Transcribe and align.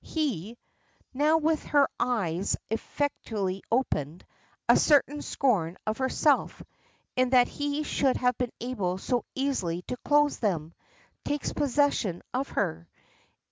He! 0.03 0.57
Now 1.13 1.37
with 1.37 1.63
her 1.65 1.87
eyes 1.99 2.57
effectually 2.71 3.61
opened, 3.71 4.25
a 4.67 4.75
certain 4.75 5.21
scorn 5.21 5.77
of 5.85 5.99
herself, 5.99 6.63
in 7.15 7.29
that 7.29 7.47
he 7.47 7.83
should 7.83 8.17
have 8.17 8.35
been 8.39 8.51
able 8.59 8.97
so 8.97 9.25
easily 9.35 9.83
to 9.83 9.97
close 9.97 10.39
them, 10.39 10.73
takes 11.23 11.53
possession 11.53 12.23
of 12.33 12.47
her. 12.49 12.87